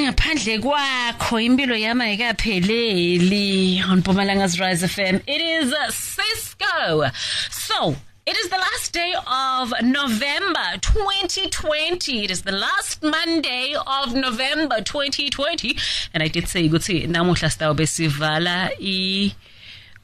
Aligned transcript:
ngaphandle 0.00 0.58
kwakho 0.58 1.40
impilo 1.40 1.76
yami 1.76 2.04
ayikapheleli 2.04 3.82
on 3.90 4.02
Rise 4.02 4.86
FM 4.86 5.20
it 5.26 5.40
is 5.40 5.72
uh, 5.72 5.90
Cisco 5.90 7.10
so 7.50 7.96
It 8.24 8.36
is 8.36 8.50
the 8.50 8.56
last 8.56 8.92
day 8.92 9.12
of 9.26 9.72
November 9.82 10.78
2020. 10.80 12.22
It 12.22 12.30
is 12.30 12.42
the 12.42 12.52
last 12.52 13.02
Monday 13.02 13.74
of 13.84 14.14
November 14.14 14.80
2020. 14.80 15.76
And 16.14 16.22
I 16.22 16.28
did 16.28 16.46
say 16.46 16.68
ukuthi 16.68 17.08
namuhla 17.08 17.50
sitawube 17.50 17.86
sivala 17.86 18.70
i 18.80 19.34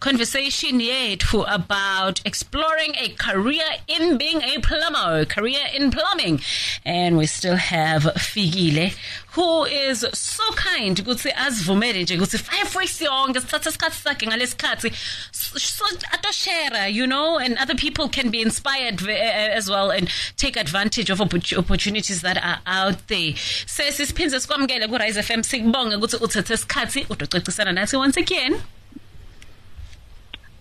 conversation 0.01 0.79
yethu 0.81 1.45
about 1.53 2.21
exploring 2.25 2.95
a 2.97 3.09
career 3.11 3.65
in 3.89 4.17
being 4.17 4.43
a 4.43 4.59
plumber, 4.61 5.21
a 5.21 5.27
career 5.27 5.65
in 5.75 5.91
plumbing. 5.91 6.41
And 6.85 7.17
we 7.17 7.27
still 7.27 7.57
have 7.57 8.05
Figile, 8.05 8.95
who 9.33 9.65
is 9.65 10.07
so 10.13 10.45
kind 10.55 10.97
ukuthi 10.97 11.33
asivumele 11.33 12.03
nje 12.03 12.17
ukuthi 12.17 12.39
five 12.39 12.75
weeks 12.77 13.01
yonke 13.01 13.41
sithathe 13.41 13.69
isikhathi 13.71 14.03
sakhe 14.03 14.27
ngalesikhathi 14.27 14.93
so 15.33 15.85
atoshare 16.13 16.93
you 16.93 17.07
know 17.07 17.39
and 17.39 17.59
other 17.59 17.75
people 17.75 18.09
can 18.09 18.31
be 18.31 18.41
inspired 18.41 19.03
as 19.09 19.69
well 19.69 19.91
and 19.91 20.11
take 20.37 20.57
advantage 20.57 21.11
of 21.11 21.21
opportunities 21.21 22.23
that 22.23 22.37
are 22.39 22.61
out 22.67 23.07
there. 23.09 23.33
Sesiphindze 23.67 24.41
sikwamukele 24.41 24.89
ku 24.89 24.99
Rise 24.99 25.23
FM 25.23 25.43
sikubonge 25.43 25.97
ukuthi 25.97 26.17
uthethe 26.17 26.55
isikhathi 26.55 27.07
udocecisana 27.07 27.73
nathi 27.73 27.97
once 27.97 28.17
again 28.17 28.63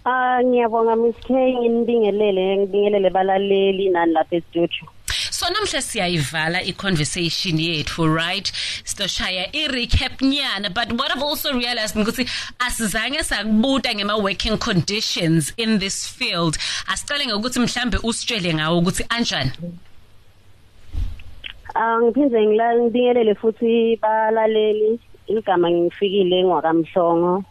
Ah 0.09 0.39
ngiyabonga 0.39 0.95
Miss 0.95 1.15
K 1.27 1.33
nginibingelele 1.35 2.57
ngibingelele 2.57 3.09
balaleli 3.09 3.89
nani 3.89 4.13
lapha 4.13 4.35
e-studio. 4.37 4.87
So 5.31 5.45
namhla 5.51 5.81
siyayivala 5.81 6.63
i-conversation 6.63 7.59
yethu 7.59 8.07
right? 8.07 8.47
Sitoshaya 8.87 9.51
i-recap 9.51 10.21
nyana 10.21 10.69
but 10.73 10.93
what 10.93 11.11
I've 11.11 11.21
also 11.21 11.53
realized 11.53 11.95
ukuthi 11.97 12.23
asizange 12.59 13.19
sakubuta 13.23 13.93
ngema 13.95 14.23
working 14.23 14.57
conditions 14.57 15.53
in 15.57 15.79
this 15.79 16.07
field. 16.07 16.57
Asicale 16.87 17.25
ngokuthi 17.27 17.59
mhlambe 17.59 17.97
usitshele 18.03 18.53
ngawo 18.53 18.77
ukuthi 18.79 19.03
anjani. 19.09 19.51
Ah 21.75 21.99
ngiphindze 22.01 22.41
ngibingelele 22.47 23.35
futhi 23.35 23.99
balaleli. 24.01 24.99
Igama 25.27 25.71
ngifikile 25.71 26.43
ngwakamhlongo 26.43 27.43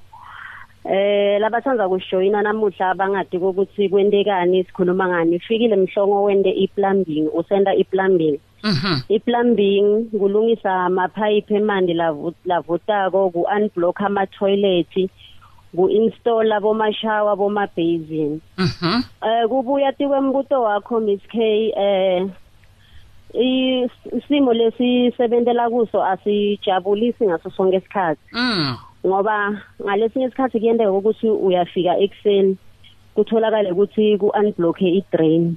Eh 0.89 1.41
labathanda 1.41 1.89
kushoyina 1.89 2.43
namuhla 2.43 2.95
bangadi 2.95 3.37
ukuthi 3.39 3.89
kwentekani 3.89 4.65
sikhuluma 4.65 5.09
ngani? 5.09 5.39
Fikile 5.39 5.77
mhlongo 5.77 6.23
wende 6.25 6.51
iplumbing 6.51 7.29
usenda 7.35 7.75
iplumbing. 7.75 8.39
Mhm. 8.63 9.01
Iplumbing 9.09 10.05
kulungisa 10.19 10.85
amapipe 10.85 11.55
emanti 11.55 11.95
lavutako 12.45 13.31
ku 13.31 13.47
unblock 13.57 14.01
ama 14.01 14.27
toilet 14.27 15.11
ku 15.77 15.89
install 15.91 16.53
aboma 16.53 16.93
shower 16.93 17.33
aboma 17.33 17.67
basin 17.77 18.41
Mhm. 18.59 19.03
Eh 19.27 19.49
kubuya 19.49 19.93
tikwembuto 19.93 20.63
wakho 20.63 21.01
Miss 21.01 21.21
K 21.29 21.73
eh 21.77 22.27
isimo 23.35 24.53
lesisebentela 24.53 25.71
kuso 25.71 26.03
asijabulisi 26.05 27.27
ngaso 27.27 27.51
sonke 27.51 27.77
isikhathi. 27.77 28.21
Mm. 28.33 28.77
Ngoba 29.07 29.63
ngalesinye 29.83 30.27
isikhathi 30.27 30.59
kuyendeka 30.61 30.93
ukuthi 30.93 31.29
uyafika 31.31 31.99
ekseni 31.99 32.57
kutholakale 33.15 33.73
ukuthi 33.73 34.19
ku-unblocke 34.21 34.89
i-drain. 34.99 35.57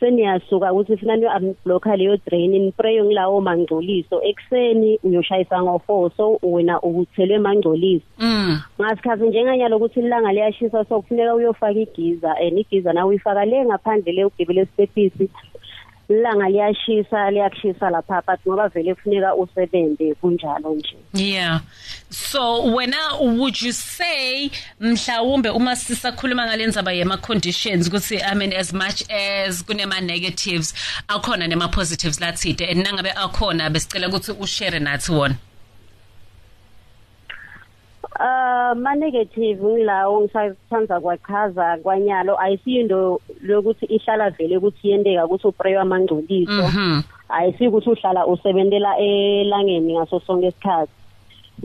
Seniyasuka 0.00 0.72
ukuthi 0.72 0.96
funa 0.96 1.16
niyo-unblocka 1.16 1.96
leyo 1.96 2.16
drain 2.26 2.50
nipreyo 2.50 3.04
ngilawo 3.04 3.40
mangcoliso. 3.40 4.20
Ekseni 4.22 4.98
uyoshayisa 5.06 5.62
ngo-four 5.62 6.10
so 6.16 6.38
wena 6.42 6.80
ubuthelwe 6.82 7.38
mangcoliso. 7.38 8.06
Mm. 8.18 8.60
Ngasikhathi 8.80 9.28
njenganyalo 9.28 9.76
ukuthi 9.76 10.00
ilanga 10.00 10.32
liyashisa 10.32 10.84
so 10.84 11.00
kufuneka 11.00 11.34
uyofaka 11.34 11.80
igiza 11.80 12.36
and 12.36 12.58
igiza 12.58 12.92
nawe 12.92 13.08
uyifaka 13.08 13.44
le 13.44 13.64
ngaphandle 13.64 14.12
le 14.12 14.24
ugibele 14.24 14.60
esitepisi 14.60 15.30
ilanga 16.18 16.48
liyashisa 16.48 17.30
liyakushisa 17.30 17.90
lapha 17.90 18.22
but 18.26 18.40
ngoba 18.46 18.68
vele 18.68 18.94
kufuneka 18.94 19.34
usebenze 19.34 20.14
kunjalo 20.14 20.74
nje 20.74 20.96
Yeah. 21.14 21.60
So 22.10 22.62
wena 22.74 22.96
would 23.20 23.62
you 23.62 23.72
say 23.72 24.50
mhlawumbe 24.80 25.50
uma 25.50 25.76
sisakhuluma 25.76 26.46
ngalendzaba 26.46 26.92
yema 26.92 27.16
conditions 27.16 27.88
ukuthi 27.88 28.22
I 28.22 28.34
mean 28.34 28.52
as 28.52 28.72
much 28.72 29.10
as 29.10 29.64
kunema 29.64 30.00
negatives 30.00 30.74
akhona 31.08 31.46
nema 31.46 31.68
positives 31.68 32.20
lathide 32.20 32.70
and 32.70 32.86
nangabe 32.86 33.12
akhona 33.12 33.70
besicela 33.70 34.08
ukuthi 34.08 34.32
ushare 34.32 34.78
nathi 34.78 35.12
wona. 35.12 35.34
Uh 38.64 38.74
ma 38.76 38.94
negative 38.94 39.62
ngilawo 39.62 40.20
ngisathanda 40.20 41.00
kwachaza 41.00 41.76
kwanyalo 41.82 42.40
ayisiyinto 42.40 43.20
lokuthi 43.42 43.86
ihlala 43.86 44.30
vele 44.30 44.56
ukuthi 44.56 44.88
yendeka 44.88 45.26
ukuthi 45.26 45.46
upreyo 45.46 45.80
amangcoliso. 45.80 46.68
Mhm. 46.68 47.02
ayisikuthi 47.28 47.90
uhlala 47.90 48.26
usebentela 48.26 48.98
elangeni 48.98 49.92
ngaso 49.94 50.20
sonke 50.20 50.48
isikhathi. 50.48 50.92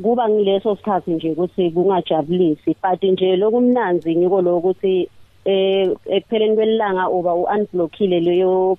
Kuba 0.02 0.30
ngileso 0.30 0.76
sikhathi 0.76 1.12
nje 1.12 1.32
ukuthi 1.32 1.72
kungajabulisi 1.72 2.76
but 2.82 3.04
nje 3.04 3.36
lokumnanzi 3.36 4.16
ngiko 4.16 4.42
lokuthi 4.42 5.10
eh 5.46 5.90
ekupheleni 6.06 6.56
kwelanga 6.56 7.10
uba 7.10 7.34
u-unblockile 7.36 8.20
leyo 8.20 8.78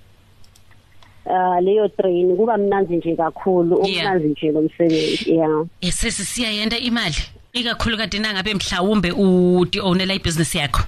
uh 1.27 1.59
leyo 1.61 1.89
train 1.89 2.37
kuba 2.37 2.59
mnanzi 2.59 2.97
nje 2.97 3.17
kakhulu 3.17 3.77
umnanzi 3.77 4.29
nje 4.29 4.53
lo 4.53 4.63
msebenzi 4.63 5.33
yeah. 5.33 5.67
Esesi 5.81 6.25
siyayenda 6.25 6.79
imali? 6.79 7.40
Ikakhulu 7.53 7.97
kade 7.97 8.19
nangabe 8.19 8.55
mhlawumbe 8.55 9.11
u 9.13 9.67
ownela 9.83 10.15
ibusiness 10.15 10.55
yakho. 10.55 10.83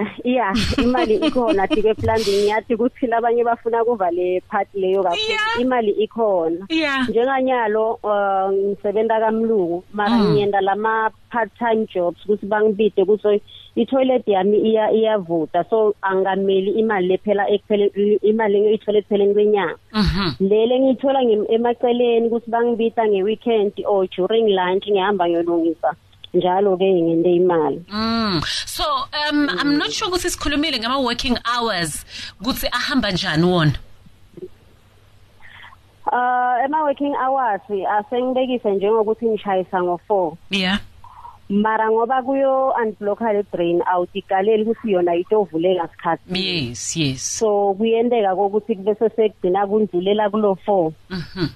Uh 0.00 0.06
yeah 0.24 0.52
imali 0.82 1.14
ikhona 1.14 1.68
tike 1.68 1.94
plumbing 1.94 2.48
yathi 2.48 2.74
ukuthi 2.74 3.06
labanye 3.06 3.44
bafuna 3.44 3.84
kuva 3.84 4.10
le 4.10 4.40
part 4.50 4.68
leyo 4.74 5.02
Yeah. 5.02 5.04
kakhulu 5.04 5.60
imali 5.62 5.90
ikhona 5.92 6.66
Yeah. 6.68 7.08
njenganyalo 7.08 7.98
uh, 8.02 8.50
ngisebenza 8.52 9.20
kamlungu 9.20 9.84
mara 9.92 10.10
Mm. 10.16 10.32
ngiyenda 10.32 10.60
lama 10.60 11.10
part 11.30 11.50
time 11.58 11.86
jobs 11.94 12.24
ukuthi 12.24 12.46
bangibide 12.46 13.04
kuthi 13.04 13.40
i-toilet 13.76 14.28
yami 14.28 14.58
iya 14.58 14.90
iyavuta 14.92 15.64
so 15.70 15.94
angameli 16.02 16.70
imali 16.70 17.06
lephela 17.08 17.48
ekuphele 17.50 17.86
imali 18.22 18.56
engiyithole 18.58 18.98
ekupheleni 18.98 19.34
kwenyanga 19.34 19.76
Mhm. 19.92 20.48
lele 20.48 20.80
ngiyithola 20.80 21.20
ngem- 21.24 21.46
emaceleni 21.54 22.26
ukuthi 22.26 22.50
bangibita 22.50 23.08
nge-weekend 23.08 23.72
or 23.86 24.06
during 24.16 24.48
lunch 24.48 24.88
ngihamba 24.88 25.28
ngiyolungisa 25.28 25.94
njalo 26.36 26.76
ke 26.76 26.84
ngente 27.02 27.30
imali 27.34 27.80
Mm. 27.92 28.40
So 28.66 28.84
um 29.30 29.48
I'm 29.60 29.76
not 29.78 29.90
sure 29.92 30.08
ukuthi 30.08 30.30
sikhulumile 30.30 30.78
ngama 30.78 30.98
working 30.98 31.36
hours 31.44 32.04
ukuthi 32.40 32.66
ahamba 32.72 33.10
njani 33.10 33.44
wona. 33.44 33.72
Uh 36.06 36.64
ema 36.64 36.82
working 36.84 37.14
hours 37.14 37.62
asengibekise 37.98 38.70
njengokuthi 38.70 39.26
ngishayisa 39.26 39.78
ngo4 39.80 40.32
Yeah. 40.50 40.78
mara 41.48 41.90
ngoba 41.90 42.22
kuyo 42.22 42.74
unblocka 42.82 43.32
le 43.32 43.42
drain 43.52 43.82
awutikaleli 43.86 44.62
ukuthi 44.62 44.92
yona 44.92 45.14
itovuleka 45.14 45.88
sikhathi 45.88 46.40
Yes, 46.46 46.96
yes. 46.96 47.38
so 47.38 47.74
kuyendeka 47.74 48.34
ukuthi 48.34 48.74
bese 48.74 49.08
sekugcina 49.16 49.66
kundlulela 49.66 50.30
kulo 50.30 50.58
4 50.66 50.92
Mhm. 51.10 51.46
se 51.46 51.52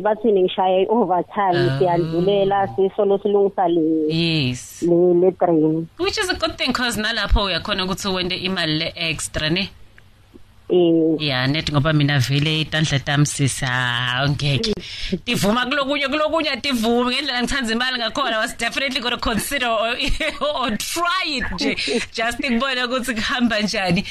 bathini 0.00 0.42
ngishaya 0.42 0.80
i-overtime 0.80 1.58
Ah. 1.70 1.78
siyandlulela 1.78 2.68
sisolo 2.76 3.18
silungisa 3.18 3.68
le 3.68 4.14
Yes. 4.14 4.82
le 4.82 5.14
le 5.14 5.30
drain 5.30 5.86
Which 5.98 6.18
is 6.18 6.30
a 6.30 6.34
good 6.34 6.56
thing 6.56 6.72
cause 6.72 7.00
nalapho 7.00 7.44
uyakhona 7.44 7.84
ukuthi 7.84 8.08
wende 8.08 8.36
imali 8.36 8.78
le 8.78 8.92
extra 8.96 9.50
ne. 9.50 9.68
Eh 10.72 11.16
Yeah, 11.20 11.46
net 11.46 11.70
ngoba 11.72 11.92
mina 11.92 12.18
vele 12.18 12.60
itandla 12.60 12.98
tami 12.98 13.26
sisa 13.26 13.68
ngeke. 14.28 14.74
Tivuma 15.24 15.66
kulokunye 15.66 16.08
kulokunye 16.08 16.56
tivuma 16.62 17.10
ngendlela 17.10 17.42
ngithanda 17.42 17.72
imali 17.72 17.98
ngakhona 17.98 18.38
was 18.38 18.54
definitely 18.54 19.00
going 19.00 19.10
to 19.10 19.18
consider 19.18 19.66
or, 19.66 19.96
or 20.54 20.76
try 20.76 21.24
it 21.26 21.44
nje 21.50 21.76
just 22.12 22.38
ukubona 22.38 22.86
ukuthi 22.86 23.14
kuhamba 23.14 23.60
njani. 23.60 24.04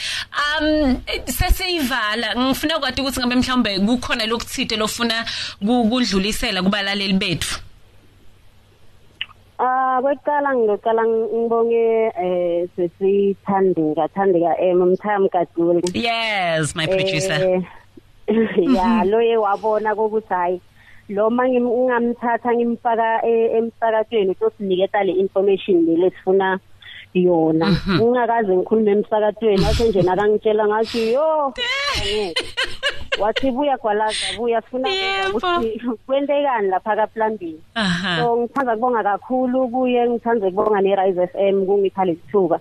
Um 0.59 1.01
sesiyivala 1.25 2.35
ngifuna 2.35 2.79
kwathi 2.79 3.01
ukuthi 3.01 3.19
ngabe 3.19 3.35
mhlawumbe 3.35 3.79
kukhona 3.79 4.25
lokuthite 4.25 4.75
lofuna 4.75 5.25
kudlulisela 5.59 6.63
kubalaleli 6.63 7.13
bethu. 7.13 7.68
Kweqala 10.01 10.55
ngiloqala 10.55 11.03
ngibonge 11.07 12.11
eh 12.15 12.67
sesithandeka 12.75 14.07
thandeka 14.15 14.55
em 14.61 14.81
umthamo 14.81 15.27
kaduli 15.29 15.83
Yes, 15.93 16.75
my 16.75 16.87
producer. 16.87 17.35
Eh, 17.35 17.61
ya 18.75 19.03
loye 19.11 19.37
wabona 19.37 19.93
ukuthi 19.95 20.33
hayi 20.33 20.61
lo 21.09 21.29
manje 21.29 21.59
ngingamthatha 21.61 22.53
ngimfaka 22.55 23.25
emsakatweni 23.25 24.35
uzosiniketa 24.39 25.03
le 25.03 25.13
information 25.13 25.85
le 25.85 25.95
lesifuna 25.97 26.59
yona. 27.13 27.67
Ngingakaze 27.97 28.55
ngikhulume 28.55 28.91
emsakatweni 28.91 29.65
ase 29.65 29.89
nje 29.89 30.01
nakangitshela 30.01 30.67
ngathi 30.67 31.13
yo 31.13 31.53
wathi 33.21 33.51
buya 33.51 33.77
gwalaza 33.77 34.37
buya 34.37 34.61
sifuna 34.61 34.89
Yebo. 34.89 35.37
ukuthi 35.37 35.79
kwentekani 36.05 36.67
lapha 36.67 36.95
kaplambini 36.95 37.61
aha. 37.75 38.17
So 38.21 38.37
ngithanda 38.37 38.75
kubonga 38.75 39.03
kakhulu 39.03 39.67
kuye 39.67 40.09
ngithanda 40.09 40.45
kubonga 40.51 40.81
ne-rise 40.81 41.23
f 41.23 41.35
m 41.35 41.65
kungipha 41.65 42.05
lesithuba 42.05 42.59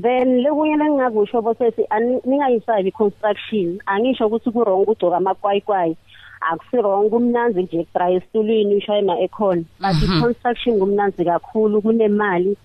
then 0.00 0.42
lokunye 0.42 0.76
lengingakusho 0.76 1.42
bosesi 1.42 1.84
ani- 1.90 2.20
ningayisabi 2.24 2.88
i-construction 2.88 3.78
angisho 3.86 4.26
ukuthi 4.26 4.50
kurong 4.50 4.82
ukugcoka 4.82 5.16
amakwayikwayi. 5.16 5.96
Akusirong 6.40 7.10
kumnanzi 7.10 7.62
nje 7.62 7.84
kudraya 7.84 8.16
esitulweni 8.16 8.76
ushaye 8.76 9.02
ma-econ 9.02 9.64
but 9.80 9.96
i-construction 10.04 10.78
kumnanzi 10.78 11.24
kakhulu 11.24 11.82
kunemali. 11.82 12.56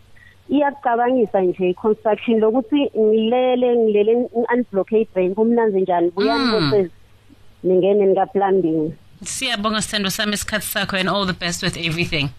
Iyakucabangisa 0.49 1.41
nje 1.41 1.69
i-construction 1.69 2.39
lokuthi 2.39 2.91
ngilele 2.99 3.75
ngilele 3.77 4.15
ngi-unblocke 4.15 5.07
brain 5.13 5.35
kumnanzi 5.35 5.81
njani. 5.81 6.11
Buyani 6.11 6.43
Mm. 6.43 6.89
Ningene 7.63 8.05
nikaplumbing 8.05 8.93
siyabonga 9.25 9.81
sithando 9.81 10.09
sami 10.09 10.33
isikhathi 10.33 10.67
sakho 10.67 10.97
and 10.97 11.09
all 11.09 11.25
the 11.25 11.33
best 11.33 11.63
with 11.63 11.77
everything. 11.77 12.29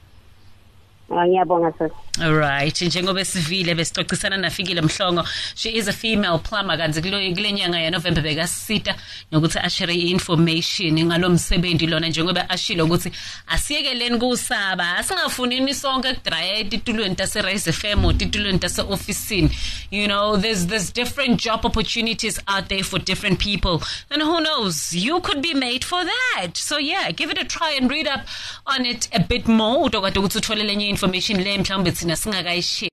Ah, 1.10 1.26
ngiyabonga 1.26 1.72
sesi 1.78 1.94
Alright 2.20 2.82
njengoba 2.82 3.24
sivile 3.24 3.74
besixoxisana 3.74 4.36
nafikile 4.36 4.80
mhlongo 4.80 5.24
she 5.54 5.70
is 5.70 5.88
a 5.88 5.92
female 5.92 6.38
plumber 6.38 6.76
kanti 6.76 7.00
kule 7.00 7.52
nyanga 7.52 7.80
ya 7.80 7.90
November 7.90 8.22
bekasita 8.22 8.94
ngokuthi 9.32 9.58
ashare 9.58 9.94
information 9.94 11.04
ngalomsebenzi 11.04 11.86
lona 11.86 12.08
njengoba 12.08 12.50
ashilo 12.50 12.84
ukuthi 12.84 13.12
asiyekeleni 13.46 14.18
kusaba 14.18 14.96
asingafunini 14.96 15.74
sonke 15.74 16.14
kudraya 16.14 16.56
etitulweni 16.56 17.14
tase 17.14 17.42
Rise 17.42 17.72
FM 17.72 18.04
otitulweni 18.04 18.58
tase 18.58 18.82
officeini 18.82 19.50
you 19.90 20.06
know 20.06 20.36
there's 20.36 20.66
there's 20.66 20.92
different 20.92 21.42
job 21.42 21.64
opportunities 21.64 22.38
out 22.46 22.68
there 22.68 22.82
for 22.82 23.00
different 23.00 23.38
people 23.38 23.80
and 24.10 24.22
who 24.22 24.40
knows 24.40 24.92
you 24.92 25.20
could 25.20 25.40
be 25.40 25.54
made 25.54 25.82
for 25.82 26.04
that. 26.04 26.58
So 26.58 26.78
yeah 26.78 27.10
give 27.12 27.30
it 27.30 27.38
a 27.38 27.44
try 27.44 27.72
and 27.80 27.90
read 27.90 28.06
up 28.06 28.20
on 28.66 28.84
it 28.84 29.08
a 29.12 29.20
bit 29.20 29.48
more 29.48 29.86
utokade 29.86 30.18
ukuthi 30.18 30.38
uthole 30.38 30.64
lenye 30.64 30.88
information 30.88 31.40
le 31.42 31.58
mhlawumbe 31.58 32.01
sinasingakayishiyi 32.02 32.80